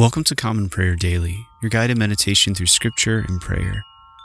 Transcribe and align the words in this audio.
Welcome 0.00 0.24
to 0.24 0.34
Common 0.34 0.70
Prayer 0.70 0.96
Daily, 0.96 1.46
your 1.60 1.68
guided 1.68 1.98
meditation 1.98 2.54
through 2.54 2.68
scripture 2.68 3.18
and 3.28 3.38
prayer. 3.38 3.84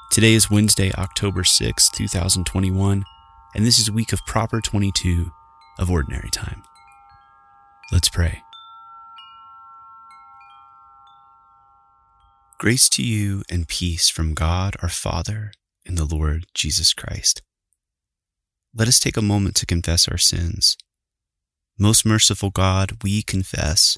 Today 0.09 0.33
is 0.33 0.50
Wednesday, 0.50 0.90
October 0.94 1.44
6, 1.44 1.90
2021, 1.90 3.04
and 3.53 3.66
this 3.66 3.77
is 3.77 3.92
week 3.92 4.14
of 4.14 4.25
proper 4.25 4.61
22 4.61 5.33
of 5.77 5.92
ordinary 5.92 6.30
time. 6.30 6.64
Let's 7.92 8.07
pray. 8.07 8.41
Grace 12.57 12.87
to 12.87 13.03
you 13.03 13.43
and 13.51 13.67
peace 13.67 14.07
from 14.07 14.33
God 14.33 14.77
our 14.81 14.87
Father 14.87 15.51
and 15.85 15.97
the 15.97 16.05
Lord 16.05 16.45
Jesus 16.53 16.93
Christ. 16.93 17.41
Let 18.73 18.87
us 18.87 19.01
take 19.01 19.17
a 19.17 19.21
moment 19.21 19.55
to 19.57 19.65
confess 19.65 20.07
our 20.07 20.17
sins. 20.17 20.77
Most 21.77 22.05
merciful 22.05 22.49
God, 22.49 23.03
we 23.03 23.21
confess 23.21 23.97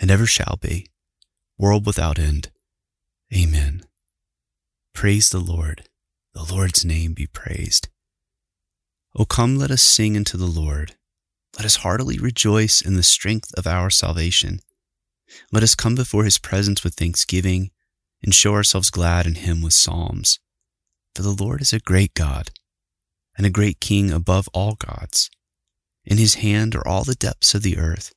and 0.00 0.10
ever 0.10 0.26
shall 0.26 0.58
be, 0.60 0.86
world 1.58 1.86
without 1.86 2.18
end. 2.18 2.50
Amen. 3.32 3.84
Praise 4.94 5.30
the 5.30 5.38
Lord. 5.38 5.84
The 6.34 6.42
Lord's 6.42 6.84
name 6.84 7.12
be 7.12 7.26
praised. 7.26 7.88
O 9.14 9.24
come, 9.24 9.56
let 9.56 9.70
us 9.70 9.82
sing 9.82 10.16
unto 10.16 10.38
the 10.38 10.46
Lord. 10.46 10.94
Let 11.56 11.66
us 11.66 11.76
heartily 11.76 12.18
rejoice 12.18 12.80
in 12.80 12.94
the 12.94 13.02
strength 13.02 13.52
of 13.56 13.66
our 13.66 13.90
salvation. 13.90 14.60
Let 15.52 15.62
us 15.62 15.74
come 15.74 15.94
before 15.94 16.24
his 16.24 16.38
presence 16.38 16.82
with 16.82 16.94
thanksgiving 16.94 17.70
and 18.22 18.34
show 18.34 18.54
ourselves 18.54 18.90
glad 18.90 19.26
in 19.26 19.34
him 19.34 19.62
with 19.62 19.72
psalms. 19.72 20.38
For 21.14 21.22
the 21.22 21.30
Lord 21.30 21.60
is 21.60 21.72
a 21.72 21.80
great 21.80 22.14
God 22.14 22.50
and 23.36 23.46
a 23.46 23.50
great 23.50 23.80
King 23.80 24.10
above 24.10 24.48
all 24.52 24.74
gods. 24.74 25.30
In 26.04 26.18
his 26.18 26.34
hand 26.34 26.74
are 26.74 26.86
all 26.86 27.04
the 27.04 27.14
depths 27.14 27.54
of 27.54 27.62
the 27.62 27.78
earth, 27.78 28.12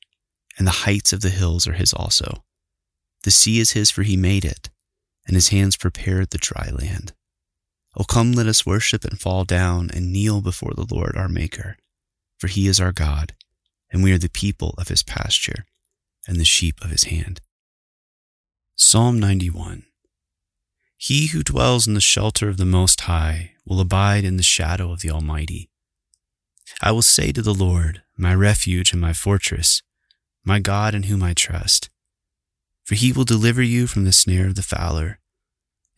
and 0.58 0.66
the 0.66 0.82
heights 0.84 1.12
of 1.12 1.20
the 1.20 1.30
hills 1.30 1.66
are 1.66 1.72
his 1.72 1.92
also. 1.92 2.44
The 3.22 3.30
sea 3.30 3.58
is 3.58 3.72
his, 3.72 3.90
for 3.90 4.02
he 4.02 4.16
made 4.16 4.44
it, 4.44 4.70
and 5.26 5.34
his 5.34 5.48
hands 5.48 5.76
prepared 5.76 6.30
the 6.30 6.38
dry 6.38 6.70
land. 6.70 7.12
O 7.96 8.04
come, 8.04 8.32
let 8.32 8.46
us 8.46 8.66
worship 8.66 9.04
and 9.04 9.20
fall 9.20 9.44
down 9.44 9.90
and 9.92 10.12
kneel 10.12 10.40
before 10.40 10.72
the 10.74 10.86
Lord 10.90 11.16
our 11.16 11.28
Maker, 11.28 11.76
for 12.38 12.48
he 12.48 12.66
is 12.66 12.80
our 12.80 12.92
God, 12.92 13.34
and 13.90 14.02
we 14.02 14.12
are 14.12 14.18
the 14.18 14.28
people 14.28 14.74
of 14.78 14.88
his 14.88 15.02
pasture 15.02 15.64
and 16.26 16.38
the 16.38 16.44
sheep 16.44 16.80
of 16.82 16.90
his 16.90 17.04
hand. 17.04 17.40
Psalm 18.76 19.20
91 19.20 19.84
He 20.96 21.28
who 21.28 21.42
dwells 21.42 21.86
in 21.86 21.94
the 21.94 22.00
shelter 22.00 22.48
of 22.48 22.56
the 22.56 22.64
Most 22.64 23.02
High 23.02 23.52
will 23.64 23.80
abide 23.80 24.24
in 24.24 24.36
the 24.36 24.42
shadow 24.42 24.92
of 24.92 25.00
the 25.00 25.10
Almighty. 25.10 25.70
I 26.82 26.90
will 26.90 27.02
say 27.02 27.30
to 27.32 27.42
the 27.42 27.54
Lord, 27.54 28.02
my 28.16 28.34
refuge 28.34 28.92
and 28.92 29.00
my 29.00 29.12
fortress, 29.12 29.82
my 30.44 30.60
God 30.60 30.94
in 30.94 31.04
whom 31.04 31.22
I 31.22 31.32
trust. 31.32 31.88
For 32.84 32.94
he 32.94 33.12
will 33.12 33.24
deliver 33.24 33.62
you 33.62 33.86
from 33.86 34.04
the 34.04 34.12
snare 34.12 34.46
of 34.46 34.56
the 34.56 34.62
fowler 34.62 35.18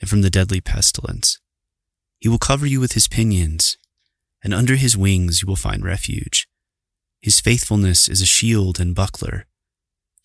and 0.00 0.08
from 0.08 0.22
the 0.22 0.30
deadly 0.30 0.60
pestilence. 0.60 1.38
He 2.18 2.28
will 2.28 2.38
cover 2.38 2.66
you 2.66 2.80
with 2.80 2.92
his 2.92 3.08
pinions, 3.08 3.76
and 4.42 4.54
under 4.54 4.76
his 4.76 4.96
wings 4.96 5.42
you 5.42 5.48
will 5.48 5.56
find 5.56 5.84
refuge. 5.84 6.46
His 7.20 7.40
faithfulness 7.40 8.08
is 8.08 8.22
a 8.22 8.26
shield 8.26 8.78
and 8.78 8.94
buckler. 8.94 9.46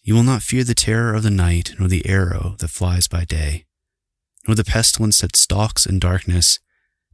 You 0.04 0.14
will 0.16 0.24
not 0.24 0.44
fear 0.44 0.64
the 0.64 0.76
terror 0.76 1.14
of 1.14 1.24
the 1.24 1.32
night, 1.32 1.74
nor 1.80 1.88
the 1.88 2.08
arrow 2.08 2.56
that 2.60 2.70
flies 2.70 3.08
by 3.08 3.26
day, 3.26 3.66
nor 4.48 4.56
the 4.56 4.64
pestilence 4.64 5.22
that 5.22 5.36
stalks 5.36 5.86
in 5.86 6.00
darkness, 6.00 6.60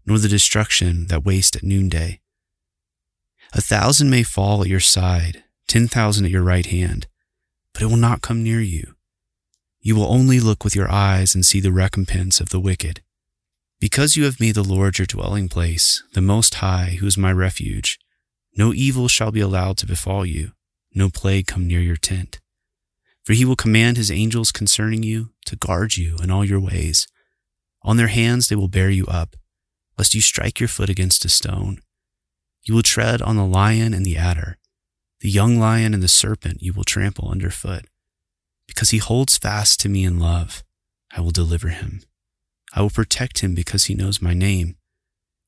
nor 0.06 0.20
the 0.20 0.30
destruction 0.30 1.08
that 1.08 1.26
wastes 1.26 1.58
at 1.58 1.64
noonday. 1.64 2.20
A 3.54 3.62
thousand 3.62 4.10
may 4.10 4.24
fall 4.24 4.62
at 4.62 4.68
your 4.68 4.80
side, 4.80 5.44
ten 5.68 5.88
thousand 5.88 6.26
at 6.26 6.32
your 6.32 6.44
right 6.44 6.66
hand, 6.66 7.08
but 7.74 7.82
it 7.84 7.88
will 7.88 7.98
not 7.98 8.22
come 8.22 8.44
near 8.44 8.62
you. 8.62 8.96
You 9.82 9.96
will 9.96 10.12
only 10.12 10.40
look 10.40 10.64
with 10.64 10.76
your 10.76 10.92
eyes 10.92 11.36
and 11.36 11.46
see 11.46 11.60
the 11.60 11.72
recompense 11.72 12.40
of 12.40 12.50
the 12.50 12.60
wicked. 12.60 13.02
Because 13.80 14.18
you 14.18 14.24
have 14.24 14.40
made 14.40 14.56
the 14.56 14.64
Lord 14.64 14.98
your 14.98 15.06
dwelling 15.06 15.50
place, 15.50 16.04
the 16.14 16.22
Most 16.22 16.56
High, 16.56 16.98
who 17.00 17.06
is 17.06 17.18
my 17.18 17.32
refuge, 17.32 18.00
no 18.58 18.74
evil 18.74 19.08
shall 19.08 19.32
be 19.32 19.40
allowed 19.40 19.78
to 19.78 19.86
befall 19.86 20.26
you, 20.26 20.54
no 20.96 21.10
plague 21.10 21.46
come 21.46 21.68
near 21.68 21.80
your 21.80 21.96
tent. 21.96 22.40
For 23.24 23.34
he 23.34 23.46
will 23.46 23.56
command 23.56 23.98
his 23.98 24.10
angels 24.10 24.52
concerning 24.52 25.04
you 25.04 25.30
to 25.46 25.56
guard 25.56 25.96
you 25.96 26.18
in 26.24 26.32
all 26.32 26.44
your 26.44 26.60
ways. 26.60 27.08
On 27.84 27.98
their 27.98 28.08
hands 28.08 28.48
they 28.48 28.56
will 28.56 28.68
bear 28.68 28.90
you 28.90 29.06
up, 29.06 29.36
lest 29.98 30.16
you 30.16 30.22
strike 30.22 30.60
your 30.60 30.70
foot 30.70 30.90
against 30.90 31.24
a 31.24 31.30
stone. 31.30 31.80
You 32.64 32.74
will 32.74 32.84
tread 32.84 33.22
on 33.22 33.36
the 33.36 33.46
lion 33.46 33.94
and 33.94 34.06
the 34.06 34.18
adder, 34.18 34.58
the 35.20 35.30
young 35.30 35.60
lion 35.60 35.94
and 35.94 36.04
the 36.04 36.08
serpent 36.08 36.62
you 36.62 36.74
will 36.74 36.84
trample 36.84 37.30
underfoot. 37.30 37.86
Because 38.68 38.92
he 38.92 38.98
holds 38.98 39.38
fast 39.38 39.80
to 39.82 39.90
me 39.90 40.04
in 40.04 40.20
love, 40.20 40.64
I 41.16 41.22
will 41.22 41.32
deliver 41.32 41.70
him. 41.70 42.02
I 42.74 42.82
will 42.82 42.90
protect 42.90 43.40
him 43.40 43.56
because 43.56 43.86
he 43.86 43.96
knows 43.96 44.22
my 44.22 44.34
name. 44.34 44.76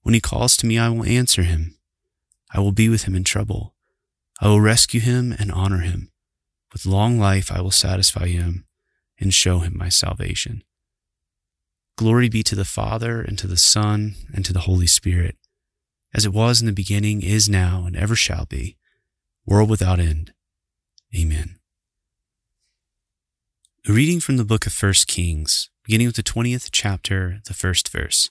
When 0.03 0.13
he 0.13 0.21
calls 0.21 0.55
to 0.57 0.65
me, 0.65 0.79
I 0.79 0.89
will 0.89 1.05
answer 1.05 1.43
him. 1.43 1.77
I 2.51 2.59
will 2.59 2.71
be 2.71 2.89
with 2.89 3.03
him 3.03 3.15
in 3.15 3.23
trouble. 3.23 3.75
I 4.41 4.47
will 4.47 4.61
rescue 4.61 5.01
him 5.01 5.35
and 5.37 5.51
honor 5.51 5.79
him. 5.79 6.11
With 6.71 6.85
long 6.85 7.19
life, 7.19 7.51
I 7.51 7.61
will 7.61 7.71
satisfy 7.71 8.27
him 8.27 8.65
and 9.19 9.33
show 9.33 9.59
him 9.59 9.77
my 9.77 9.89
salvation. 9.89 10.63
Glory 11.97 12.29
be 12.29 12.41
to 12.43 12.55
the 12.55 12.63
Father, 12.63 13.21
and 13.21 13.37
to 13.37 13.47
the 13.47 13.57
Son, 13.57 14.15
and 14.33 14.45
to 14.45 14.53
the 14.53 14.61
Holy 14.61 14.87
Spirit, 14.87 15.35
as 16.13 16.25
it 16.25 16.31
was 16.31 16.61
in 16.61 16.67
the 16.67 16.73
beginning, 16.73 17.21
is 17.21 17.49
now, 17.49 17.83
and 17.85 17.97
ever 17.97 18.15
shall 18.15 18.45
be, 18.45 18.77
world 19.49 19.69
without 19.69 19.99
end. 19.99 20.31
Amen. 21.13 21.55
A 23.87 23.91
reading 23.91 24.19
from 24.19 24.37
the 24.37 24.45
book 24.45 24.67
of 24.67 24.83
1 24.83 24.93
Kings, 25.07 25.69
beginning 25.83 26.05
with 26.05 26.17
the 26.17 26.23
20th 26.23 26.69
chapter, 26.71 27.41
the 27.47 27.55
first 27.55 27.89
verse. 27.89 28.29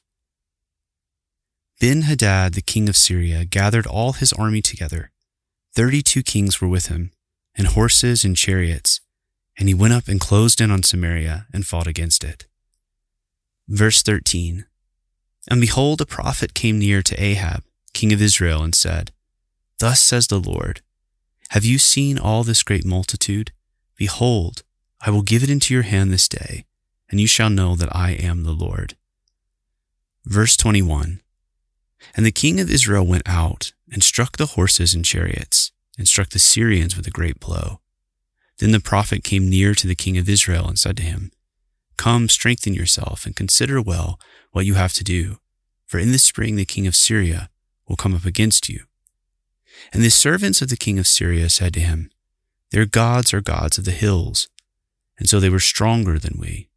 Ben 1.80 2.02
Hadad, 2.02 2.54
the 2.54 2.62
king 2.62 2.88
of 2.88 2.96
Syria, 2.96 3.44
gathered 3.44 3.86
all 3.86 4.12
his 4.12 4.32
army 4.32 4.62
together. 4.62 5.10
Thirty 5.74 6.02
two 6.02 6.22
kings 6.24 6.60
were 6.60 6.68
with 6.68 6.86
him, 6.86 7.12
and 7.56 7.68
horses 7.68 8.24
and 8.24 8.36
chariots, 8.36 9.00
and 9.56 9.68
he 9.68 9.74
went 9.74 9.92
up 9.92 10.08
and 10.08 10.20
closed 10.20 10.60
in 10.60 10.72
on 10.72 10.82
Samaria 10.82 11.46
and 11.52 11.66
fought 11.66 11.86
against 11.86 12.24
it. 12.24 12.46
Verse 13.68 14.02
13 14.02 14.66
And 15.48 15.60
behold, 15.60 16.00
a 16.00 16.06
prophet 16.06 16.52
came 16.52 16.80
near 16.80 17.00
to 17.02 17.22
Ahab, 17.22 17.62
king 17.92 18.12
of 18.12 18.22
Israel, 18.22 18.62
and 18.62 18.74
said, 18.74 19.12
Thus 19.78 20.00
says 20.00 20.26
the 20.26 20.40
Lord, 20.40 20.80
Have 21.50 21.64
you 21.64 21.78
seen 21.78 22.18
all 22.18 22.44
this 22.44 22.62
great 22.62 22.84
multitude? 22.84 23.52
Behold, 23.96 24.62
I 25.00 25.10
will 25.10 25.22
give 25.22 25.42
it 25.42 25.50
into 25.50 25.72
your 25.72 25.84
hand 25.84 26.12
this 26.12 26.28
day, 26.28 26.66
and 27.10 27.20
you 27.20 27.26
shall 27.26 27.48
know 27.48 27.74
that 27.74 27.94
I 27.94 28.10
am 28.10 28.42
the 28.42 28.52
Lord. 28.52 28.96
Verse 30.26 30.56
21 30.58 31.22
And 32.14 32.26
the 32.26 32.32
king 32.32 32.60
of 32.60 32.70
Israel 32.70 33.06
went 33.06 33.26
out 33.26 33.72
and 33.90 34.02
struck 34.02 34.36
the 34.36 34.46
horses 34.46 34.94
and 34.94 35.04
chariots, 35.04 35.72
and 35.96 36.06
struck 36.06 36.30
the 36.30 36.38
Syrians 36.38 36.96
with 36.96 37.06
a 37.06 37.10
great 37.10 37.40
blow. 37.40 37.80
Then 38.58 38.72
the 38.72 38.80
prophet 38.80 39.24
came 39.24 39.48
near 39.48 39.74
to 39.74 39.86
the 39.86 39.94
king 39.94 40.18
of 40.18 40.28
Israel 40.28 40.68
and 40.68 40.78
said 40.78 40.98
to 40.98 41.02
him, 41.02 41.30
Come, 41.96 42.28
strengthen 42.28 42.74
yourself, 42.74 43.24
and 43.24 43.34
consider 43.34 43.80
well 43.80 44.20
what 44.52 44.66
you 44.66 44.74
have 44.74 44.92
to 44.94 45.04
do, 45.04 45.38
for 45.86 45.98
in 45.98 46.12
the 46.12 46.18
spring 46.18 46.56
the 46.56 46.66
king 46.66 46.86
of 46.86 46.94
Syria 46.94 47.48
will 47.88 47.96
come 47.96 48.14
up 48.14 48.26
against 48.26 48.68
you. 48.68 48.87
And 49.92 50.02
the 50.02 50.10
servants 50.10 50.62
of 50.62 50.68
the 50.68 50.76
king 50.76 50.98
of 50.98 51.06
Syria 51.06 51.48
said 51.48 51.74
to 51.74 51.80
him, 51.80 52.10
Their 52.70 52.86
gods 52.86 53.32
are 53.32 53.40
gods 53.40 53.78
of 53.78 53.84
the 53.84 53.90
hills 53.90 54.48
and 55.18 55.28
so 55.28 55.40
they 55.40 55.50
were 55.50 55.60
stronger 55.60 56.18
than 56.18 56.38
we. 56.38 56.68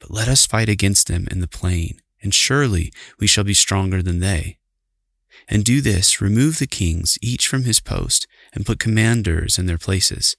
But 0.00 0.10
let 0.10 0.28
us 0.28 0.46
fight 0.46 0.68
against 0.68 1.08
them 1.08 1.28
in 1.30 1.40
the 1.40 1.48
plain, 1.48 2.00
and 2.22 2.32
surely 2.32 2.92
we 3.20 3.26
shall 3.26 3.44
be 3.44 3.54
stronger 3.54 4.02
than 4.02 4.20
they. 4.20 4.58
And 5.48 5.64
do 5.64 5.80
this 5.80 6.20
remove 6.20 6.58
the 6.58 6.66
kings, 6.66 7.18
each 7.22 7.46
from 7.46 7.64
his 7.64 7.80
post, 7.80 8.26
and 8.52 8.66
put 8.66 8.78
commanders 8.78 9.58
in 9.58 9.66
their 9.66 9.78
places, 9.78 10.36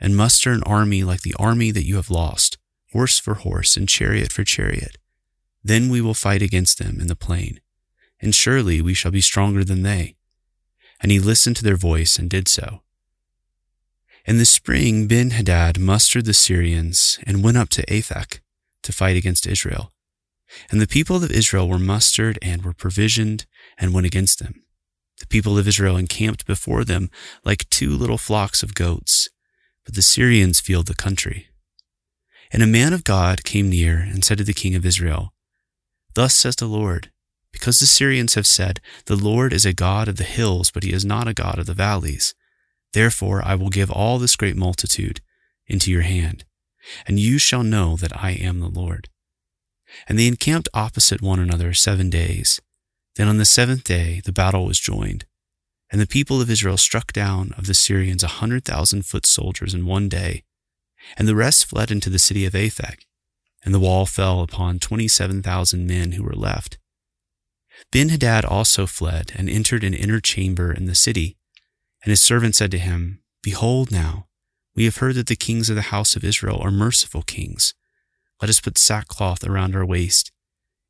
and 0.00 0.16
muster 0.16 0.52
an 0.52 0.62
army 0.64 1.02
like 1.02 1.22
the 1.22 1.34
army 1.38 1.70
that 1.70 1.86
you 1.86 1.96
have 1.96 2.10
lost, 2.10 2.58
horse 2.92 3.18
for 3.18 3.34
horse, 3.34 3.76
and 3.76 3.88
chariot 3.88 4.30
for 4.30 4.44
chariot. 4.44 4.98
Then 5.62 5.88
we 5.88 6.00
will 6.00 6.14
fight 6.14 6.42
against 6.42 6.78
them 6.78 7.00
in 7.00 7.06
the 7.06 7.16
plain, 7.16 7.60
and 8.20 8.34
surely 8.34 8.82
we 8.82 8.94
shall 8.94 9.10
be 9.10 9.22
stronger 9.22 9.64
than 9.64 9.82
they. 9.82 10.16
And 11.00 11.12
he 11.12 11.18
listened 11.18 11.56
to 11.56 11.64
their 11.64 11.76
voice 11.76 12.18
and 12.18 12.30
did 12.30 12.48
so. 12.48 12.82
In 14.26 14.38
the 14.38 14.46
spring, 14.46 15.06
Ben 15.06 15.30
Hadad 15.30 15.78
mustered 15.78 16.24
the 16.24 16.32
Syrians 16.32 17.18
and 17.26 17.44
went 17.44 17.58
up 17.58 17.68
to 17.70 17.84
Aphek 17.86 18.40
to 18.82 18.92
fight 18.92 19.16
against 19.16 19.46
Israel. 19.46 19.92
And 20.70 20.80
the 20.80 20.86
people 20.86 21.16
of 21.16 21.30
Israel 21.30 21.68
were 21.68 21.78
mustered 21.78 22.38
and 22.40 22.64
were 22.64 22.72
provisioned 22.72 23.44
and 23.78 23.92
went 23.92 24.06
against 24.06 24.38
them. 24.38 24.62
The 25.18 25.26
people 25.26 25.58
of 25.58 25.68
Israel 25.68 25.96
encamped 25.96 26.46
before 26.46 26.84
them 26.84 27.10
like 27.44 27.68
two 27.70 27.90
little 27.90 28.18
flocks 28.18 28.62
of 28.62 28.74
goats, 28.74 29.28
but 29.84 29.94
the 29.94 30.02
Syrians 30.02 30.60
filled 30.60 30.86
the 30.86 30.94
country. 30.94 31.48
And 32.50 32.62
a 32.62 32.66
man 32.66 32.92
of 32.92 33.04
God 33.04 33.44
came 33.44 33.68
near 33.68 33.98
and 33.98 34.24
said 34.24 34.38
to 34.38 34.44
the 34.44 34.52
king 34.52 34.74
of 34.74 34.86
Israel, 34.86 35.32
Thus 36.14 36.34
says 36.34 36.56
the 36.56 36.66
Lord, 36.66 37.10
because 37.54 37.78
the 37.78 37.86
Syrians 37.86 38.34
have 38.34 38.48
said, 38.48 38.80
The 39.06 39.14
Lord 39.14 39.52
is 39.52 39.64
a 39.64 39.72
God 39.72 40.08
of 40.08 40.16
the 40.16 40.24
hills, 40.24 40.72
but 40.72 40.82
he 40.82 40.92
is 40.92 41.04
not 41.04 41.28
a 41.28 41.32
God 41.32 41.56
of 41.56 41.66
the 41.66 41.72
valleys. 41.72 42.34
Therefore 42.92 43.42
I 43.44 43.54
will 43.54 43.70
give 43.70 43.92
all 43.92 44.18
this 44.18 44.34
great 44.34 44.56
multitude 44.56 45.20
into 45.68 45.92
your 45.92 46.02
hand, 46.02 46.44
and 47.06 47.20
you 47.20 47.38
shall 47.38 47.62
know 47.62 47.94
that 47.96 48.12
I 48.22 48.32
am 48.32 48.58
the 48.58 48.68
Lord. 48.68 49.08
And 50.08 50.18
they 50.18 50.26
encamped 50.26 50.68
opposite 50.74 51.22
one 51.22 51.38
another 51.38 51.72
seven 51.74 52.10
days. 52.10 52.60
Then 53.14 53.28
on 53.28 53.38
the 53.38 53.44
seventh 53.44 53.84
day 53.84 54.20
the 54.24 54.32
battle 54.32 54.66
was 54.66 54.80
joined, 54.80 55.24
and 55.92 56.00
the 56.00 56.06
people 56.08 56.40
of 56.40 56.50
Israel 56.50 56.76
struck 56.76 57.12
down 57.12 57.54
of 57.56 57.68
the 57.68 57.74
Syrians 57.74 58.24
a 58.24 58.38
hundred 58.42 58.64
thousand 58.64 59.06
foot 59.06 59.26
soldiers 59.26 59.74
in 59.74 59.86
one 59.86 60.08
day, 60.08 60.42
and 61.16 61.28
the 61.28 61.36
rest 61.36 61.66
fled 61.66 61.92
into 61.92 62.10
the 62.10 62.18
city 62.18 62.44
of 62.46 62.54
Aphek, 62.54 63.02
and 63.64 63.72
the 63.72 63.78
wall 63.78 64.06
fell 64.06 64.40
upon 64.40 64.80
twenty 64.80 65.06
seven 65.06 65.40
thousand 65.40 65.86
men 65.86 66.12
who 66.12 66.24
were 66.24 66.34
left. 66.34 66.78
Ben 67.90 68.08
Hadad 68.08 68.44
also 68.44 68.86
fled 68.86 69.32
and 69.36 69.48
entered 69.48 69.84
an 69.84 69.94
inner 69.94 70.20
chamber 70.20 70.72
in 70.72 70.86
the 70.86 70.94
city 70.94 71.36
and 72.04 72.10
his 72.10 72.20
servant 72.20 72.54
said 72.54 72.70
to 72.70 72.78
him, 72.78 73.20
Behold 73.42 73.90
now, 73.90 74.26
we 74.76 74.84
have 74.84 74.98
heard 74.98 75.14
that 75.14 75.26
the 75.26 75.36
kings 75.36 75.70
of 75.70 75.76
the 75.76 75.82
house 75.82 76.16
of 76.16 76.24
Israel 76.24 76.60
are 76.60 76.70
merciful 76.70 77.22
kings. 77.22 77.74
Let 78.42 78.50
us 78.50 78.60
put 78.60 78.76
sackcloth 78.76 79.42
around 79.42 79.74
our 79.74 79.86
waist 79.86 80.30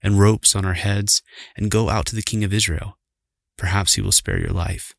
and 0.02 0.19
ropes 0.19 0.56
on 0.56 0.64
our 0.64 0.75
heads 0.75 1.22
and 1.56 1.70
go 1.70 1.88
out 1.88 2.06
to 2.06 2.16
the 2.16 2.22
king 2.22 2.42
of 2.42 2.52
Israel. 2.52 2.98
Perhaps 3.56 3.94
he 3.94 4.02
will 4.02 4.12
spare 4.12 4.40
your 4.40 4.50
life. 4.50 4.94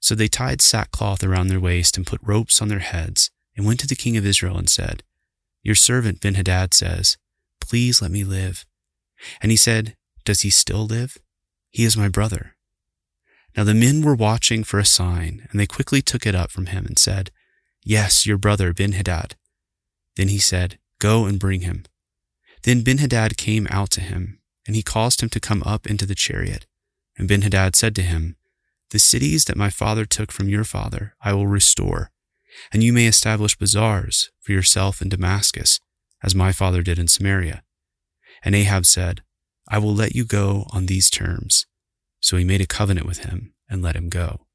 So 0.00 0.14
they 0.14 0.28
tied 0.28 0.60
sackcloth 0.60 1.24
around 1.24 1.48
their 1.48 1.60
waist 1.60 1.96
and 1.96 2.06
put 2.06 2.20
ropes 2.22 2.62
on 2.62 2.68
their 2.68 2.78
heads 2.78 3.30
and 3.56 3.66
went 3.66 3.80
to 3.80 3.86
the 3.88 3.96
king 3.96 4.16
of 4.16 4.26
Israel 4.26 4.56
and 4.56 4.68
said, 4.68 5.02
Your 5.62 5.74
servant 5.74 6.20
Benhadad 6.20 6.74
says, 6.74 7.16
Please 7.60 8.00
let 8.00 8.10
me 8.12 8.22
live. 8.22 8.64
And 9.40 9.50
he 9.50 9.56
said, 9.56 9.96
Does 10.24 10.40
he 10.40 10.50
still 10.50 10.86
live? 10.86 11.18
He 11.70 11.84
is 11.84 11.96
my 11.96 12.08
brother. 12.08 12.54
Now 13.56 13.64
the 13.64 13.74
men 13.74 14.02
were 14.02 14.14
watching 14.14 14.64
for 14.64 14.78
a 14.78 14.84
sign, 14.84 15.46
and 15.50 15.60
they 15.60 15.66
quickly 15.66 16.02
took 16.02 16.26
it 16.26 16.34
up 16.34 16.50
from 16.50 16.66
him 16.66 16.86
and 16.86 16.98
said, 16.98 17.30
Yes, 17.84 18.26
your 18.26 18.38
brother 18.38 18.72
Benhadad. 18.72 19.32
Then 20.16 20.28
he 20.28 20.38
said, 20.38 20.78
Go 20.98 21.26
and 21.26 21.38
bring 21.38 21.60
him. 21.60 21.84
Then 22.62 22.82
Benhadad 22.82 23.36
came 23.36 23.66
out 23.70 23.90
to 23.90 24.00
him, 24.00 24.40
and 24.66 24.74
he 24.74 24.82
caused 24.82 25.22
him 25.22 25.28
to 25.30 25.40
come 25.40 25.62
up 25.64 25.86
into 25.86 26.06
the 26.06 26.14
chariot. 26.14 26.66
And 27.18 27.28
Benhadad 27.28 27.76
said 27.76 27.94
to 27.96 28.02
him, 28.02 28.36
The 28.90 28.98
cities 28.98 29.44
that 29.44 29.56
my 29.56 29.70
father 29.70 30.04
took 30.04 30.32
from 30.32 30.48
your 30.48 30.64
father 30.64 31.14
I 31.20 31.34
will 31.34 31.46
restore, 31.46 32.10
and 32.72 32.82
you 32.82 32.92
may 32.92 33.06
establish 33.06 33.56
bazaars 33.56 34.30
for 34.40 34.52
yourself 34.52 35.02
in 35.02 35.08
Damascus, 35.08 35.80
as 36.22 36.34
my 36.34 36.52
father 36.52 36.82
did 36.82 36.98
in 36.98 37.08
Samaria. 37.08 37.62
And 38.42 38.54
Ahab 38.54 38.86
said, 38.86 39.22
I 39.68 39.78
will 39.78 39.94
let 39.94 40.14
you 40.14 40.24
go 40.24 40.66
on 40.70 40.86
these 40.86 41.10
terms. 41.10 41.66
So 42.20 42.36
he 42.36 42.44
made 42.44 42.60
a 42.60 42.66
covenant 42.66 43.06
with 43.06 43.24
him 43.24 43.54
and 43.68 43.82
let 43.82 43.96
him 43.96 44.08
go. 44.08 44.46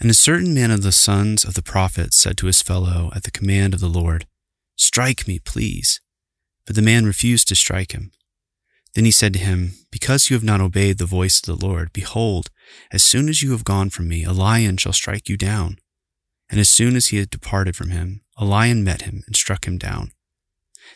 And 0.00 0.10
a 0.10 0.14
certain 0.14 0.52
man 0.52 0.70
of 0.70 0.82
the 0.82 0.92
sons 0.92 1.44
of 1.44 1.54
the 1.54 1.62
prophets 1.62 2.16
said 2.16 2.36
to 2.38 2.46
his 2.46 2.62
fellow 2.62 3.10
at 3.14 3.22
the 3.22 3.30
command 3.30 3.74
of 3.74 3.80
the 3.80 3.88
Lord, 3.88 4.26
Strike 4.76 5.28
me, 5.28 5.38
please. 5.38 6.00
But 6.66 6.74
the 6.74 6.82
man 6.82 7.06
refused 7.06 7.48
to 7.48 7.54
strike 7.54 7.92
him. 7.92 8.10
Then 8.94 9.04
he 9.04 9.10
said 9.10 9.32
to 9.34 9.38
him, 9.38 9.72
Because 9.90 10.30
you 10.30 10.34
have 10.34 10.44
not 10.44 10.60
obeyed 10.60 10.98
the 10.98 11.06
voice 11.06 11.40
of 11.40 11.46
the 11.46 11.66
Lord, 11.66 11.92
behold, 11.92 12.50
as 12.90 13.02
soon 13.02 13.28
as 13.28 13.42
you 13.42 13.52
have 13.52 13.64
gone 13.64 13.90
from 13.90 14.08
me, 14.08 14.24
a 14.24 14.32
lion 14.32 14.76
shall 14.76 14.92
strike 14.92 15.28
you 15.28 15.36
down. 15.36 15.78
And 16.50 16.60
as 16.60 16.68
soon 16.68 16.96
as 16.96 17.08
he 17.08 17.18
had 17.18 17.30
departed 17.30 17.76
from 17.76 17.90
him, 17.90 18.22
a 18.36 18.44
lion 18.44 18.84
met 18.84 19.02
him 19.02 19.22
and 19.26 19.36
struck 19.36 19.66
him 19.66 19.78
down. 19.78 20.12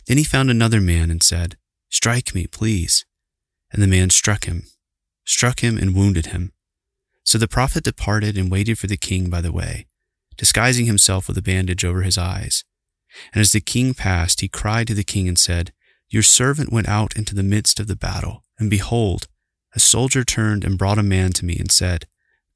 Then 0.07 0.19
he 0.19 0.25
found 0.25 0.51
another 0.51 0.81
man 0.81 1.11
and 1.11 1.23
said, 1.23 1.57
Strike 1.89 2.35
me, 2.35 2.47
please. 2.47 3.05
And 3.73 3.83
the 3.83 3.87
man 3.87 4.11
struck 4.11 4.45
him 4.45 4.65
struck 5.29 5.61
him, 5.61 5.77
and 5.77 5.95
wounded 5.95 6.27
him. 6.27 6.53
So 7.23 7.37
the 7.37 7.47
prophet 7.47 7.85
departed 7.85 8.39
and 8.39 8.51
waited 8.51 8.79
for 8.79 8.87
the 8.87 8.97
king 8.97 9.29
by 9.29 9.43
the 9.43 9.53
way, 9.53 9.87
disguising 10.39 10.87
himself 10.87 11.29
with 11.29 11.37
a 11.37 11.43
bandage 11.43 11.85
over 11.85 12.01
his 12.01 12.17
eyes. 12.17 12.65
And 13.35 13.41
as 13.41 13.53
the 13.53 13.61
king 13.61 13.93
passed, 13.93 14.41
he 14.41 14.49
cried 14.49 14.87
to 14.87 14.95
the 14.95 15.05
king 15.05 15.29
and 15.29 15.39
said, 15.39 15.73
Your 16.09 16.23
servant 16.23 16.73
went 16.73 16.89
out 16.89 17.15
into 17.15 17.35
the 17.35 17.43
midst 17.43 17.79
of 17.79 17.89
the 17.89 17.97
battle, 17.97 18.43
and 18.59 18.71
behold, 18.71 19.29
a 19.75 19.81
soldier 19.81 20.25
turned 20.25 20.65
and 20.65 20.79
brought 20.79 20.99
a 20.99 21.03
man 21.03 21.33
to 21.35 21.45
me 21.45 21.57
and 21.59 21.71
said, 21.71 22.07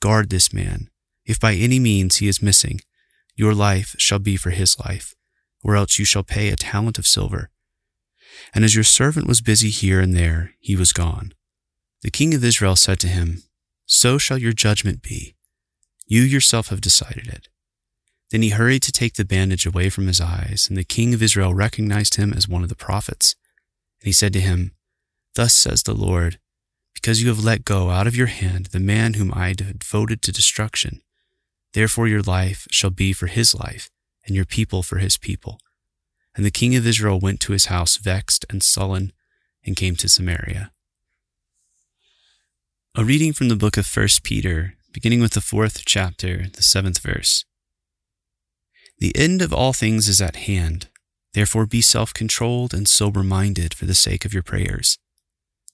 Guard 0.01 0.31
this 0.31 0.53
man. 0.53 0.89
If 1.27 1.39
by 1.39 1.55
any 1.55 1.79
means 1.79 2.17
he 2.17 2.29
is 2.29 2.43
missing, 2.43 2.81
your 3.37 3.55
life 3.55 3.95
shall 3.99 4.19
be 4.19 4.37
for 4.37 4.51
his 4.51 4.79
life, 4.79 5.15
or 5.63 5.77
else 5.77 5.99
you 5.99 6.07
shall 6.07 6.25
pay 6.25 6.49
a 6.49 6.57
talent 6.57 6.99
of 6.99 7.07
silver. 7.07 7.51
And 8.55 8.65
as 8.65 8.75
your 8.75 8.85
servant 8.85 9.27
was 9.27 9.41
busy 9.41 9.71
here 9.71 10.01
and 10.01 10.15
there, 10.15 10.53
he 10.61 10.77
was 10.77 10.93
gone. 10.93 11.33
The 12.03 12.11
king 12.11 12.35
of 12.35 12.45
Israel 12.45 12.77
said 12.77 12.99
to 13.01 13.09
him, 13.09 13.43
So 13.87 14.19
shall 14.19 14.39
your 14.39 14.53
judgment 14.53 15.03
be. 15.03 15.35
You 16.07 16.23
yourself 16.23 16.69
have 16.69 16.81
decided 16.81 17.29
it. 17.29 17.49
Then 18.31 18.43
he 18.43 18.51
hurried 18.51 18.83
to 18.85 18.93
take 18.93 19.15
the 19.15 19.25
bandage 19.25 19.67
away 19.67 19.91
from 19.91 20.07
his 20.07 20.21
eyes, 20.21 20.67
and 20.69 20.77
the 20.77 20.85
king 20.85 21.13
of 21.13 21.23
Israel 21.23 21.55
recognized 21.55 22.15
him 22.15 22.33
as 22.33 22.49
one 22.49 22.63
of 22.63 22.69
the 22.69 22.75
prophets. 22.75 23.37
And 24.01 24.07
he 24.07 24.13
said 24.13 24.33
to 24.33 24.41
him, 24.41 24.73
Thus 25.35 25.55
says 25.55 25.83
the 25.83 25.95
Lord, 25.95 26.39
because 26.95 27.23
you 27.23 27.29
have 27.29 27.45
let 27.45 27.65
go 27.65 27.91
out 27.91 28.07
of 28.07 28.17
your 28.17 28.27
hand 28.27 28.67
the 28.67 28.81
man 28.81 29.15
whom 29.15 29.33
I 29.35 29.49
had 29.49 29.79
devoted 29.79 30.23
to 30.23 30.33
destruction. 30.33 31.03
Therefore 31.73 32.09
your 32.09 32.23
life 32.23 32.67
shall 32.71 32.91
be 32.91 33.13
for 33.13 33.27
his 33.27 33.55
life, 33.55 33.91
and 34.27 34.35
your 34.35 34.45
people 34.45 34.83
for 34.83 34.99
his 34.99 35.17
people. 35.17 35.59
And 36.35 36.45
the 36.45 36.51
king 36.51 36.75
of 36.75 36.87
Israel 36.87 37.21
went 37.21 37.41
to 37.41 37.53
his 37.53 37.67
house 37.67 37.97
vexed 37.97 38.47
and 38.49 38.63
sullen, 38.63 39.13
and 39.65 39.77
came 39.77 39.97
to 39.97 40.09
Samaria. 40.09 40.73
A 42.95 43.05
reading 43.05 43.33
from 43.33 43.49
the 43.49 43.57
book 43.57 43.77
of 43.77 43.87
1 43.87 44.09
Peter, 44.23 44.75
beginning 44.93 45.21
with 45.21 45.33
the 45.33 45.41
fourth 45.41 45.83
chapter, 45.87 46.47
the 46.53 46.63
seventh 46.63 46.99
verse. 46.99 47.45
The 48.99 49.17
end 49.17 49.43
of 49.43 49.53
all 49.53 49.73
things 49.73 50.09
is 50.09 50.21
at 50.21 50.37
hand. 50.37 50.89
Therefore 51.33 51.67
be 51.67 51.81
self 51.81 52.13
controlled 52.13 52.75
and 52.75 52.87
sober 52.87 53.23
minded 53.23 53.75
for 53.75 53.87
the 53.87 53.95
sake 53.95 54.25
of 54.25 54.35
your 54.35 54.43
prayers. 54.43 54.99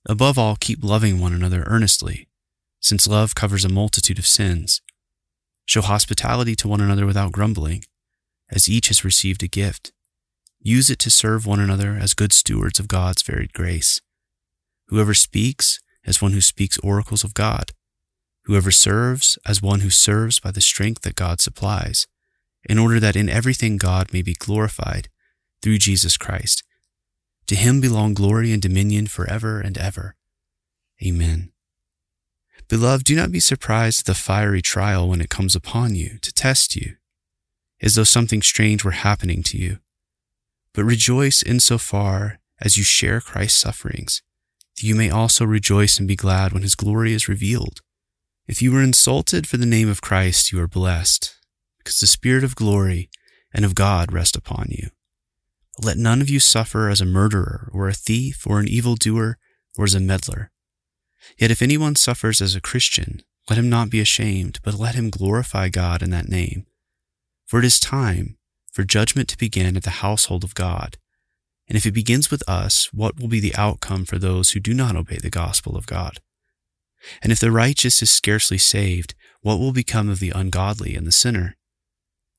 Above 0.09 0.39
all, 0.39 0.57
keep 0.57 0.83
loving 0.83 1.19
one 1.19 1.35
another 1.35 1.65
earnestly, 1.67 2.29
since 2.81 3.09
love 3.09 3.35
covers 3.35 3.65
a 3.65 3.69
multitude 3.69 4.19
of 4.19 4.27
sins. 4.27 4.81
Show 5.67 5.83
hospitality 5.83 6.55
to 6.57 6.69
one 6.69 6.81
another 6.81 7.05
without 7.05 7.33
grumbling, 7.33 7.85
as 8.51 8.69
each 8.69 8.89
has 8.89 9.05
received 9.05 9.43
a 9.43 9.49
gift. 9.49 9.93
Use 10.61 10.91
it 10.91 10.99
to 11.01 11.11
serve 11.11 11.47
one 11.47 11.61
another 11.61 11.97
as 12.01 12.15
good 12.15 12.33
stewards 12.33 12.79
of 12.79 12.89
God's 12.89 13.23
varied 13.23 13.53
grace. 13.53 14.01
Whoever 14.89 15.15
speaks, 15.15 15.81
as 16.05 16.23
one 16.23 16.33
who 16.33 16.41
speaks 16.41 16.79
oracles 16.79 17.25
of 17.25 17.35
God, 17.35 17.73
whoever 18.45 18.71
serves 18.71 19.39
as 19.47 19.63
one 19.63 19.81
who 19.81 19.91
serves 19.91 20.41
by 20.41 20.51
the 20.51 20.61
strength 20.61 21.03
that 21.03 21.15
God 21.15 21.41
supplies, 21.41 22.07
in 22.69 22.79
order 22.79 22.99
that 22.99 23.17
in 23.17 23.29
everything 23.29 23.77
God 23.77 24.13
may 24.13 24.23
be 24.23 24.35
glorified 24.35 25.09
through 25.63 25.79
Jesus 25.79 26.17
Christ. 26.17 26.63
To 27.47 27.55
him 27.55 27.81
belong 27.81 28.15
glory 28.15 28.53
and 28.53 28.61
dominion 28.61 29.07
forever 29.07 29.61
and 29.61 29.79
ever. 29.79 30.17
Amen. 31.05 31.53
Beloved, 32.69 33.05
do 33.05 33.15
not 33.15 33.33
be 33.33 33.41
surprised 33.41 34.01
at 34.01 34.07
the 34.07 34.15
fiery 34.15 34.61
trial 34.61 35.09
when 35.09 35.21
it 35.21 35.31
comes 35.31 35.57
upon 35.57 35.95
you 35.95 36.19
to 36.21 36.33
test 36.33 36.77
you, 36.77 36.97
as 37.81 37.95
though 37.95 38.05
something 38.05 38.43
strange 38.43 38.85
were 38.85 38.91
happening 38.91 39.43
to 39.45 39.57
you. 39.57 39.79
But 40.75 40.85
rejoice 40.85 41.43
insofar 41.43 42.41
as 42.61 42.77
you 42.77 42.85
share 42.85 43.21
Christ's 43.21 43.61
sufferings 43.61 44.23
that 44.79 44.87
you 44.87 44.95
may 44.95 45.11
also 45.11 45.45
rejoice 45.45 45.99
and 45.99 46.07
be 46.07 46.15
glad 46.15 46.53
when 46.53 46.63
his 46.63 46.77
glory 46.77 47.13
is 47.13 47.29
revealed. 47.29 47.81
If 48.47 48.63
you 48.63 48.73
were 48.73 48.83
insulted 48.83 49.47
for 49.47 49.57
the 49.57 49.67
name 49.67 49.89
of 49.89 50.01
Christ, 50.01 50.53
you 50.53 50.61
are 50.61 50.69
blessed, 50.69 51.37
because 51.79 51.99
the 51.99 52.07
Spirit 52.07 52.45
of 52.45 52.55
glory 52.55 53.11
and 53.53 53.65
of 53.65 53.75
God 53.75 54.13
rest 54.13 54.37
upon 54.37 54.69
you. 54.71 54.91
Let 55.83 55.97
none 55.97 56.21
of 56.21 56.31
you 56.31 56.39
suffer 56.39 56.89
as 56.89 57.01
a 57.01 57.07
murderer, 57.07 57.71
or 57.73 57.89
a 57.89 57.93
thief, 57.93 58.47
or 58.47 58.61
an 58.61 58.69
evildoer, 58.69 59.37
or 59.77 59.85
as 59.85 59.95
a 59.95 60.01
meddler. 60.01 60.51
Yet 61.37 61.51
if 61.51 61.61
anyone 61.61 61.97
suffers 61.97 62.41
as 62.41 62.55
a 62.55 62.61
Christian, 62.61 63.23
let 63.51 63.59
him 63.59 63.69
not 63.69 63.91
be 63.91 64.01
ashamed, 64.01 64.61
but 64.63 64.79
let 64.79 64.95
him 64.95 65.11
glorify 65.11 65.69
God 65.69 66.03
in 66.03 66.11
that 66.11 66.29
name. 66.29 66.67
For 67.47 67.59
it 67.59 67.65
is 67.65 67.81
time 67.81 68.38
for 68.73 68.85
judgment 68.85 69.29
to 69.29 69.39
begin 69.39 69.77
at 69.77 69.83
the 69.83 69.91
household 69.91 70.45
of 70.45 70.55
God. 70.55 70.97
And 71.69 71.77
if 71.77 71.85
it 71.85 71.93
begins 71.93 72.31
with 72.31 72.43
us, 72.49 72.93
what 72.93 73.21
will 73.21 73.29
be 73.29 73.41
the 73.41 73.55
outcome 73.55 74.05
for 74.05 74.19
those 74.19 74.53
who 74.53 74.61
do 74.61 74.73
not 74.73 74.97
obey 74.97 75.19
the 75.19 75.31
gospel 75.31 75.77
of 75.77 75.87
God? 75.87 76.21
And 77.23 77.31
if 77.31 77.39
the 77.39 77.53
righteous 77.53 78.03
is 78.03 78.11
scarcely 78.11 78.59
saved, 78.59 79.15
what 79.43 79.59
will 79.59 79.73
become 79.73 80.09
of 80.09 80.19
the 80.19 80.31
ungodly 80.31 80.95
and 80.95 81.07
the 81.07 81.13
sinner? 81.13 81.57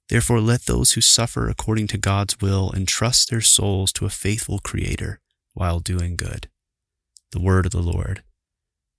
Therefore, 0.09 0.41
let 0.41 0.65
those 0.65 0.93
who 0.93 1.01
suffer 1.01 1.47
according 1.47 1.87
to 1.87 1.97
God's 1.97 2.41
will 2.41 2.73
entrust 2.75 3.29
their 3.29 3.41
souls 3.41 3.93
to 3.93 4.05
a 4.05 4.09
faithful 4.09 4.59
Creator 4.59 5.21
while 5.53 5.79
doing 5.79 6.15
good. 6.15 6.49
The 7.31 7.41
word 7.41 7.67
of 7.67 7.71
the 7.71 7.81
Lord. 7.81 8.23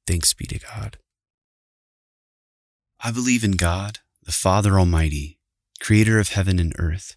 Thanks 0.07 0.33
be 0.35 0.47
to 0.47 0.59
God. 0.59 0.99
I 3.03 3.11
believe 3.11 3.43
in 3.43 3.53
God, 3.53 3.99
the 4.23 4.33
Father 4.33 4.79
Almighty, 4.79 5.39
creator 5.81 6.21
of 6.21 6.29
heaven 6.29 6.59
and 6.59 6.75
earth. 6.79 7.17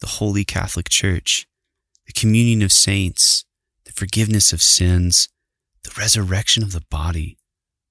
the 0.00 0.06
Holy 0.06 0.44
Catholic 0.44 0.88
Church, 0.88 1.46
the 2.06 2.12
communion 2.12 2.62
of 2.62 2.72
saints, 2.72 3.44
the 3.84 3.92
forgiveness 3.92 4.52
of 4.52 4.62
sins, 4.62 5.28
the 5.84 5.94
resurrection 5.98 6.62
of 6.62 6.72
the 6.72 6.84
body, 6.90 7.38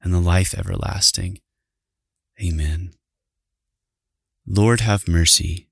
and 0.01 0.13
the 0.13 0.19
life 0.19 0.57
everlasting. 0.57 1.39
Amen. 2.41 2.93
Lord, 4.45 4.81
have 4.81 5.07
mercy. 5.07 5.67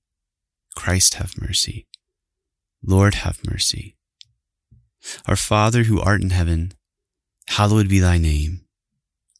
Christ, 0.75 1.15
have 1.15 1.39
mercy. 1.39 1.88
Lord, 2.84 3.15
have 3.15 3.39
mercy. 3.50 3.96
Our 5.25 5.36
Father 5.36 5.84
who 5.84 6.01
art 6.01 6.22
in 6.22 6.32
heaven, 6.32 6.74
hallowed 7.48 7.88
be 7.88 8.00
thy 8.00 8.18
name. 8.18 8.62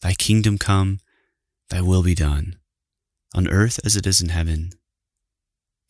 Thy 0.02 0.14
kingdom 0.14 0.58
come, 0.58 1.00
thy 1.70 1.82
will 1.82 2.04
be 2.04 2.16
done, 2.16 2.58
on 3.34 3.48
earth 3.48 3.80
as 3.84 3.96
it 3.96 4.06
is 4.06 4.22
in 4.22 4.30
heaven. 4.30 4.72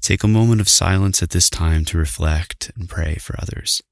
Take 0.00 0.24
a 0.24 0.28
moment 0.28 0.60
of 0.60 0.68
silence 0.68 1.22
at 1.22 1.30
this 1.30 1.50
time 1.50 1.84
to 1.86 1.98
reflect 1.98 2.70
and 2.76 2.88
pray 2.88 3.16
for 3.16 3.36
others. 3.38 3.82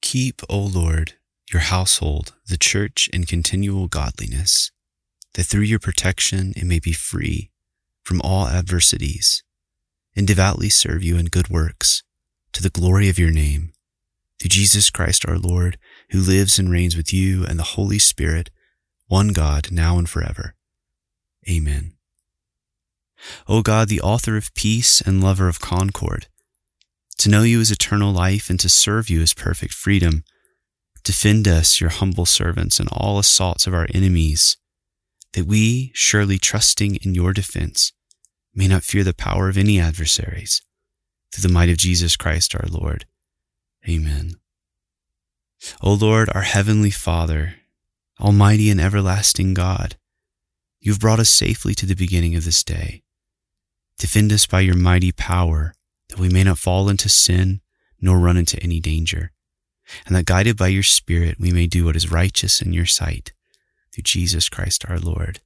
Keep, 0.00 0.42
O 0.48 0.58
Lord, 0.58 1.14
your 1.52 1.62
household, 1.62 2.32
the 2.48 2.56
church, 2.56 3.10
in 3.12 3.24
continual 3.24 3.88
godliness, 3.88 4.70
that 5.34 5.44
through 5.44 5.62
your 5.62 5.80
protection 5.80 6.52
it 6.56 6.64
may 6.64 6.78
be 6.78 6.92
free 6.92 7.50
from 8.04 8.22
all 8.22 8.46
adversities, 8.46 9.42
and 10.14 10.26
devoutly 10.26 10.68
serve 10.68 11.02
you 11.02 11.18
in 11.18 11.26
good 11.26 11.48
works, 11.48 12.02
to 12.52 12.62
the 12.62 12.70
glory 12.70 13.08
of 13.08 13.18
your 13.18 13.32
name, 13.32 13.72
through 14.38 14.48
Jesus 14.48 14.90
Christ 14.90 15.26
our 15.26 15.38
Lord, 15.38 15.78
who 16.10 16.20
lives 16.20 16.58
and 16.58 16.70
reigns 16.70 16.96
with 16.96 17.12
you 17.12 17.44
and 17.44 17.58
the 17.58 17.74
Holy 17.74 17.98
Spirit, 17.98 18.50
one 19.06 19.28
God, 19.28 19.70
now 19.70 19.98
and 19.98 20.08
forever. 20.08 20.54
Amen. 21.48 21.92
O 23.48 23.62
God, 23.62 23.88
the 23.88 24.00
author 24.00 24.36
of 24.36 24.54
peace 24.54 25.00
and 25.00 25.22
lover 25.22 25.48
of 25.48 25.60
concord, 25.60 26.26
to 27.18 27.30
know 27.30 27.42
you 27.42 27.60
is 27.60 27.70
eternal 27.70 28.12
life 28.12 28.50
and 28.50 28.60
to 28.60 28.68
serve 28.68 29.08
you 29.08 29.22
is 29.22 29.32
perfect 29.32 29.72
freedom. 29.72 30.22
Defend 31.02 31.48
us, 31.48 31.80
your 31.80 31.90
humble 31.90 32.26
servants, 32.26 32.78
in 32.78 32.88
all 32.88 33.18
assaults 33.18 33.66
of 33.66 33.72
our 33.72 33.86
enemies, 33.94 34.58
that 35.32 35.46
we, 35.46 35.92
surely 35.94 36.38
trusting 36.38 36.96
in 36.96 37.14
your 37.14 37.32
defense, 37.32 37.92
may 38.54 38.68
not 38.68 38.82
fear 38.82 39.04
the 39.04 39.14
power 39.14 39.48
of 39.48 39.56
any 39.56 39.80
adversaries. 39.80 40.62
Through 41.32 41.48
the 41.48 41.54
might 41.54 41.70
of 41.70 41.76
Jesus 41.76 42.16
Christ 42.16 42.54
our 42.54 42.68
Lord. 42.68 43.06
Amen. 43.88 44.36
O 45.80 45.92
Lord, 45.92 46.28
our 46.34 46.42
heavenly 46.42 46.90
Father, 46.90 47.54
Almighty 48.20 48.70
and 48.70 48.80
everlasting 48.80 49.54
God, 49.54 49.96
you 50.80 50.92
have 50.92 51.00
brought 51.00 51.20
us 51.20 51.28
safely 51.28 51.74
to 51.74 51.86
the 51.86 51.94
beginning 51.94 52.34
of 52.34 52.44
this 52.44 52.64
day. 52.64 53.02
Defend 53.98 54.32
us 54.32 54.46
by 54.46 54.60
your 54.60 54.76
mighty 54.76 55.12
power 55.12 55.74
that 56.08 56.18
we 56.18 56.28
may 56.28 56.44
not 56.44 56.58
fall 56.58 56.88
into 56.88 57.08
sin 57.08 57.60
nor 58.00 58.18
run 58.18 58.36
into 58.36 58.62
any 58.62 58.80
danger, 58.80 59.32
and 60.06 60.14
that 60.14 60.26
guided 60.26 60.56
by 60.56 60.68
your 60.68 60.82
Spirit 60.82 61.40
we 61.40 61.50
may 61.50 61.66
do 61.66 61.84
what 61.84 61.96
is 61.96 62.10
righteous 62.10 62.60
in 62.60 62.72
your 62.72 62.86
sight, 62.86 63.32
through 63.92 64.02
Jesus 64.02 64.48
Christ 64.48 64.84
our 64.88 64.98
Lord. 64.98 65.40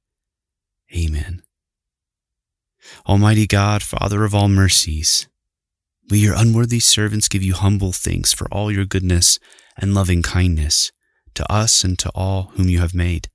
Amen. 0.95 1.43
Almighty 3.07 3.47
God, 3.47 3.83
Father 3.83 4.23
of 4.23 4.35
all 4.35 4.49
mercies, 4.49 5.27
we, 6.09 6.19
your 6.19 6.35
unworthy 6.35 6.79
servants, 6.79 7.27
give 7.27 7.43
you 7.43 7.53
humble 7.53 7.91
thanks 7.91 8.33
for 8.33 8.47
all 8.51 8.71
your 8.71 8.85
goodness 8.85 9.39
and 9.77 9.93
loving 9.93 10.21
kindness 10.21 10.91
to 11.35 11.51
us 11.51 11.83
and 11.83 11.97
to 11.99 12.09
all 12.13 12.51
whom 12.55 12.67
you 12.67 12.79
have 12.79 12.93
made. 12.93 13.29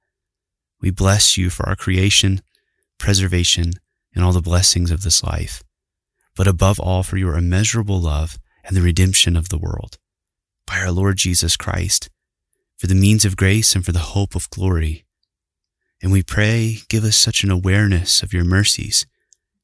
We 0.80 0.90
bless 0.90 1.38
you 1.38 1.48
for 1.48 1.66
our 1.68 1.76
creation, 1.76 2.42
preservation, 2.98 3.72
and 4.14 4.24
all 4.24 4.32
the 4.32 4.42
blessings 4.42 4.90
of 4.90 5.02
this 5.02 5.22
life 5.22 5.62
but 6.36 6.46
above 6.46 6.78
all 6.78 7.02
for 7.02 7.16
your 7.16 7.36
immeasurable 7.36 8.00
love 8.00 8.38
and 8.62 8.76
the 8.76 8.82
redemption 8.82 9.36
of 9.36 9.48
the 9.48 9.58
world. 9.58 9.98
By 10.66 10.80
our 10.80 10.92
Lord 10.92 11.16
Jesus 11.16 11.56
Christ, 11.56 12.10
for 12.76 12.86
the 12.86 12.94
means 12.94 13.24
of 13.24 13.36
grace 13.36 13.74
and 13.74 13.84
for 13.84 13.92
the 13.92 13.98
hope 13.98 14.34
of 14.34 14.50
glory. 14.50 15.06
And 16.02 16.12
we 16.12 16.22
pray, 16.22 16.80
give 16.88 17.04
us 17.04 17.16
such 17.16 17.42
an 17.42 17.50
awareness 17.50 18.22
of 18.22 18.34
your 18.34 18.44
mercies 18.44 19.06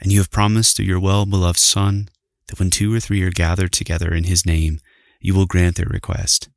And 0.00 0.12
you 0.12 0.18
have 0.18 0.30
promised 0.30 0.76
through 0.76 0.86
your 0.86 1.00
well 1.00 1.26
beloved 1.26 1.58
Son 1.58 2.08
that 2.48 2.58
when 2.58 2.70
two 2.70 2.94
or 2.94 3.00
three 3.00 3.22
are 3.22 3.30
gathered 3.30 3.72
together 3.72 4.12
in 4.12 4.24
his 4.24 4.44
name, 4.44 4.80
you 5.20 5.34
will 5.34 5.46
grant 5.46 5.76
their 5.76 5.86
request. 5.86 6.48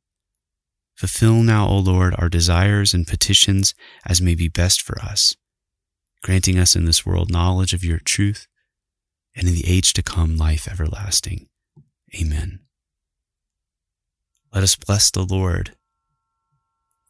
Fulfill 0.94 1.42
now, 1.42 1.68
O 1.68 1.78
Lord, 1.78 2.14
our 2.18 2.28
desires 2.28 2.92
and 2.92 3.06
petitions 3.06 3.74
as 4.04 4.20
may 4.20 4.34
be 4.34 4.48
best 4.48 4.82
for 4.82 5.00
us, 5.00 5.36
granting 6.22 6.58
us 6.58 6.74
in 6.74 6.84
this 6.84 7.06
world 7.06 7.30
knowledge 7.30 7.72
of 7.72 7.84
your 7.84 8.00
truth, 8.00 8.46
and 9.34 9.46
in 9.46 9.54
the 9.54 9.68
age 9.68 9.92
to 9.92 10.02
come 10.02 10.36
life 10.36 10.68
everlasting. 10.68 11.48
Amen. 12.20 12.60
Let 14.52 14.64
us 14.64 14.74
bless 14.74 15.10
the 15.10 15.22
Lord. 15.22 15.76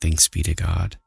Thanks 0.01 0.29
be 0.29 0.43
to 0.43 0.55
God. 0.55 0.99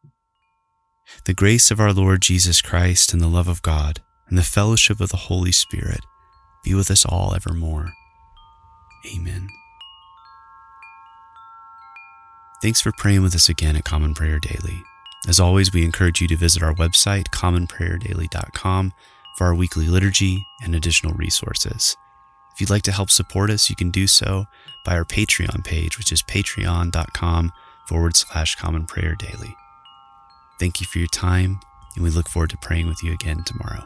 The 1.26 1.34
grace 1.34 1.72
of 1.72 1.80
our 1.80 1.94
Lord 1.94 2.22
Jesus 2.22 2.62
Christ 2.62 3.14
and 3.14 3.22
the 3.22 3.28
love 3.28 3.48
of 3.48 3.62
God 3.62 4.02
and 4.32 4.40
the 4.40 4.44
fellowship 4.44 5.02
of 5.02 5.10
the 5.10 5.18
Holy 5.18 5.52
Spirit 5.52 6.06
be 6.64 6.74
with 6.74 6.90
us 6.90 7.06
all 7.06 7.36
evermore. 7.36 7.92
Amen. 9.14 9.50
Thanks 12.62 12.80
for 12.80 12.94
praying 12.98 13.24
with 13.24 13.36
us 13.36 13.50
again 13.50 13.76
at 13.76 13.84
Common 13.84 14.14
Prayer 14.14 14.40
Daily. 14.40 14.82
As 15.28 15.40
always, 15.40 15.74
we 15.74 15.84
encourage 15.84 16.22
you 16.22 16.28
to 16.30 16.38
visit 16.38 16.64
our 16.64 16.74
website, 16.74 17.26
commonprayerdaily.com, 17.34 18.94
for 19.38 19.48
our 19.48 19.56
weekly 19.56 19.88
liturgy 19.88 20.46
and 20.64 20.76
additional 20.76 21.14
resources. 21.14 21.98
If 22.54 22.62
you'd 22.62 22.70
like 22.70 22.84
to 22.84 22.92
help 22.92 23.12
support 23.12 23.50
us, 23.50 23.70
you 23.70 23.76
can 23.76 23.92
do 23.92 24.08
so 24.08 24.46
by 24.86 24.96
our 24.96 25.06
Patreon 25.06 25.66
page, 25.66 25.98
which 25.98 26.12
is 26.12 26.24
patreon.com 26.24 27.52
forward 27.88 28.16
slash 28.16 28.56
common 28.56 28.86
prayer 28.86 29.16
daily. 29.16 29.56
Thank 30.60 30.80
you 30.80 30.88
for 30.88 31.00
your 31.00 31.08
time, 31.08 31.60
and 31.96 32.04
we 32.04 32.12
look 32.12 32.30
forward 32.30 32.52
to 32.52 32.58
praying 32.58 32.88
with 32.88 33.04
you 33.04 33.12
again 33.12 33.44
tomorrow. 33.44 33.86